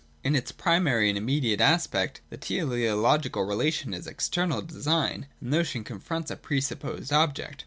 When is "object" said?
7.13-7.59